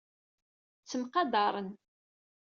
Ttemqadaren. 0.81 1.69